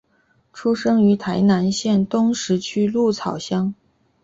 [0.51, 3.75] 出生于台南县东石区鹿草乡。